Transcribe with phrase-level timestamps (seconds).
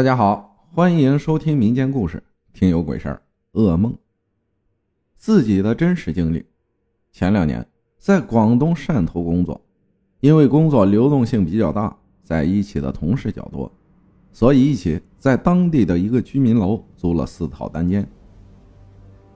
[0.00, 2.22] 大家好，欢迎收听民间故事，
[2.54, 3.20] 听有鬼事儿、
[3.52, 3.94] 噩梦。
[5.18, 6.42] 自己的真实经历：
[7.12, 7.62] 前两年
[7.98, 9.60] 在广东汕头工作，
[10.20, 11.94] 因为工作流动性比较大，
[12.24, 13.70] 在一起的同事较多，
[14.32, 18.08] 所以一起在当地的一个居民楼租了四套单间。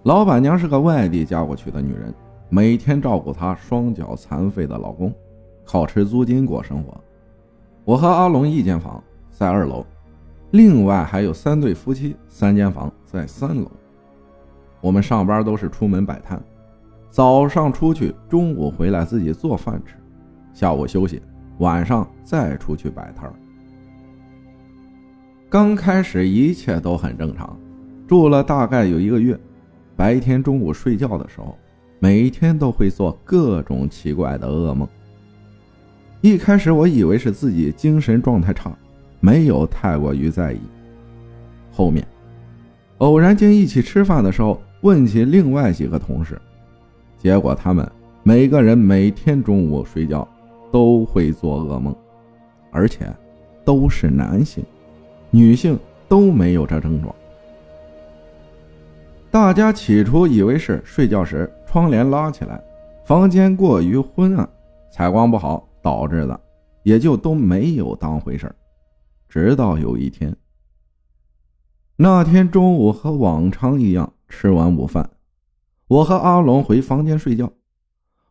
[0.04, 2.14] 老板娘是个外地嫁过去的女人，
[2.48, 5.14] 每天照顾她双脚残废的老公，
[5.62, 6.98] 靠吃租金过生活。
[7.84, 9.84] 我和阿龙一间房在二楼。
[10.54, 13.68] 另外还有三对夫妻，三间房在三楼。
[14.80, 16.40] 我们上班都是出门摆摊，
[17.10, 19.96] 早上出去，中午回来自己做饭吃，
[20.52, 21.20] 下午休息，
[21.58, 23.28] 晚上再出去摆摊。
[25.48, 27.58] 刚开始一切都很正常，
[28.06, 29.36] 住了大概有一个月。
[29.96, 31.58] 白天中午睡觉的时候，
[31.98, 34.88] 每天都会做各种奇怪的噩梦。
[36.20, 38.72] 一开始我以为是自己精神状态差。
[39.24, 40.60] 没有太过于在意。
[41.72, 42.06] 后面，
[42.98, 46.38] 偶然间一起吃饭的时候，问起另外几个同事，
[47.16, 47.90] 结果他们
[48.22, 50.28] 每个人每天中午睡觉
[50.70, 51.96] 都会做噩梦，
[52.70, 53.10] 而且
[53.64, 54.62] 都是男性，
[55.30, 57.14] 女性都没有这症状。
[59.30, 62.62] 大家起初以为是睡觉时窗帘拉起来，
[63.06, 64.46] 房间过于昏暗，
[64.90, 66.38] 采光不好导致的，
[66.82, 68.54] 也就都没有当回事儿。
[69.34, 70.36] 直到有一天，
[71.96, 75.10] 那天中午和往常一样吃完午饭，
[75.88, 77.50] 我和阿龙回房间睡觉。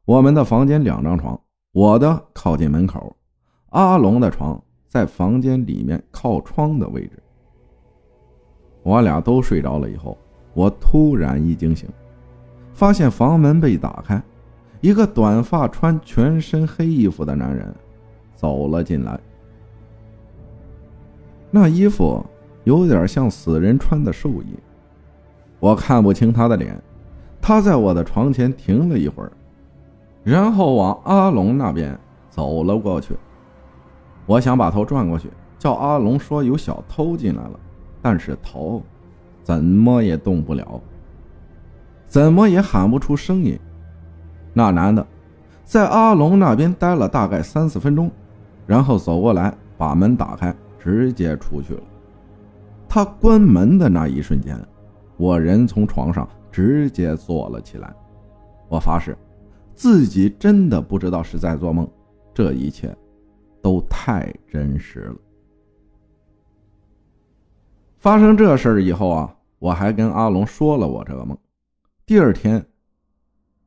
[0.05, 1.37] 我们的房间两张床，
[1.73, 3.13] 我的靠近门口，
[3.71, 7.21] 阿龙的床在房间里面靠窗的位置。
[8.83, 10.17] 我俩都睡着了以后，
[10.53, 11.89] 我突然一惊醒，
[12.73, 14.23] 发现房门被打开，
[14.79, 17.75] 一个短发、穿全身黑衣服的男人
[18.33, 19.19] 走了进来。
[21.55, 22.25] 那衣服
[22.63, 24.57] 有点像死人穿的寿衣，
[25.59, 26.75] 我看不清他的脸。
[27.39, 29.31] 他在我的床前停了一会儿，
[30.23, 31.95] 然后往阿龙那边
[32.27, 33.15] 走了过去。
[34.25, 35.29] 我想把头转过去，
[35.59, 37.59] 叫阿龙说有小偷进来了，
[38.01, 38.81] 但是头
[39.43, 40.81] 怎么也动不了，
[42.07, 43.59] 怎么也喊不出声音。
[44.53, 45.05] 那男的
[45.63, 48.09] 在阿龙那边待了大概三四分钟，
[48.65, 50.51] 然后走过来把门打开。
[50.83, 51.83] 直接出去了。
[52.89, 54.59] 他关门的那一瞬间，
[55.15, 57.95] 我人从床上直接坐了起来。
[58.67, 59.17] 我发誓，
[59.73, 61.89] 自己真的不知道是在做梦。
[62.33, 62.93] 这一切，
[63.61, 65.15] 都太真实了。
[67.97, 71.37] 发生这事儿以后啊，我还跟阿龙说了我这个梦。
[72.05, 72.65] 第二天，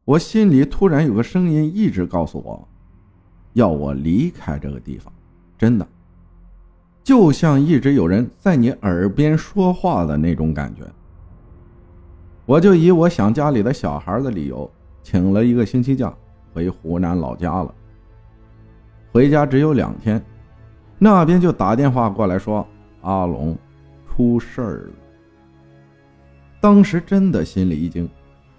[0.05, 2.69] 我心里突然有个声音一直告诉我，
[3.55, 5.11] 要我离开这个地方。
[5.57, 5.89] 真的。
[7.07, 10.83] 就像一直有人在你耳边说话的那种感觉，
[12.45, 14.69] 我就以我想家里的小孩的理由，
[15.05, 16.13] 请了一个星期假
[16.53, 17.73] 回湖南老家了。
[19.13, 20.21] 回家只有两天，
[20.99, 22.67] 那边就打电话过来说
[23.03, 23.57] 阿龙
[24.09, 24.93] 出事儿了。
[26.61, 28.09] 当时真的心里一惊，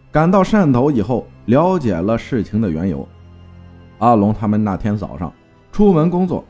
[0.09, 3.05] 赶到汕头以后了解了事情的缘由。
[3.97, 5.33] 阿龙他们那天早上
[5.69, 6.45] 出门工作。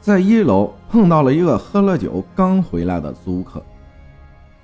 [0.00, 3.62] 在一楼碰到了一个喝了酒刚回来的租客，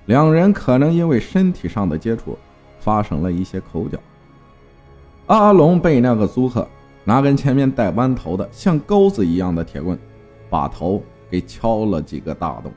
[0.06, 2.38] 两人可能因为身体上的接触
[2.80, 3.98] 发生了一些口角。
[5.26, 6.66] 阿龙被那个租客
[7.04, 9.98] 拿根前面带弯头的像钩子一样的铁棍，
[10.48, 12.72] 把头给敲了几个大洞。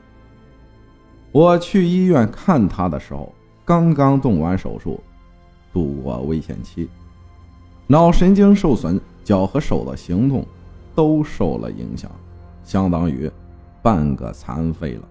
[1.32, 3.32] 我去医院看他的时候，
[3.64, 5.00] 刚刚动完手术，
[5.72, 6.88] 度过危险期，
[7.86, 10.44] 脑神经受损，脚和手的行动
[10.94, 12.10] 都受了影响。
[12.68, 13.30] 相当于
[13.80, 15.08] 半个残废了。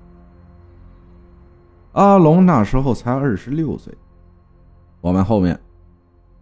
[1.93, 3.91] 阿龙那时候才二十六岁。
[5.01, 5.59] 我们后面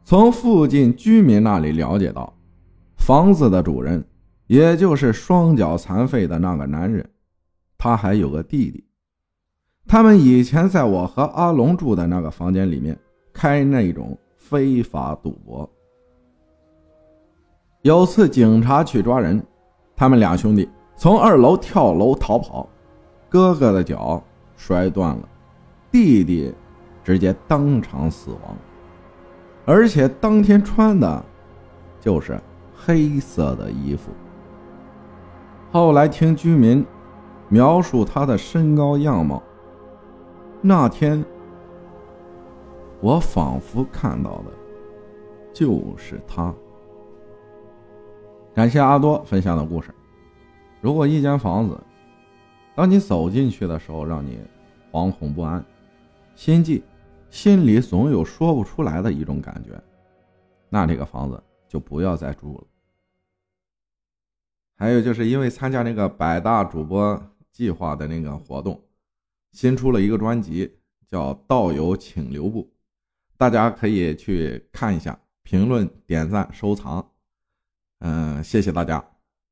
[0.04, 2.34] 从附近居民那里了解到，
[2.98, 4.06] 房子的主人，
[4.48, 7.10] 也就是双脚残废的那个男人，
[7.78, 8.84] 他还有个弟弟。
[9.88, 13.00] 他们以前在我和阿龙住的那个房间里面
[13.32, 15.70] 开那种非法赌博。
[17.84, 19.42] 有次警察去抓人，
[19.96, 20.68] 他们俩兄弟。
[20.98, 22.68] 从二楼跳楼逃跑，
[23.30, 24.22] 哥哥的脚
[24.56, 25.28] 摔断了，
[25.92, 26.54] 弟弟
[27.04, 28.56] 直接当场死亡，
[29.66, 31.24] 而且当天穿的，
[32.00, 32.40] 就是
[32.74, 34.12] 黑色的衣服。
[35.72, 36.86] 后来听居民
[37.50, 39.44] 描述他的身高样貌，
[40.62, 41.24] 那天
[43.02, 44.46] 我仿佛看到的，
[45.54, 46.54] 就是他。
[48.54, 49.94] 感谢阿多分享的故事。
[50.86, 51.76] 如果一间房子
[52.76, 54.38] 当你走进去的时候，让你
[54.92, 55.66] 惶恐不安，
[56.36, 56.84] 心悸，
[57.32, 59.72] 心里总有说不出来的一种感觉，
[60.70, 62.68] 那这个房子就不要再住了。
[64.76, 67.20] 还有就是因为参加那个百大主播
[67.52, 68.80] 计划的那个活动，
[69.54, 70.72] 新出了一个专辑，
[71.08, 72.62] 叫《道友请留步》，
[73.38, 77.10] 大家可以去看一下，评论、点赞、收藏。
[78.02, 79.04] 嗯，谢谢大家，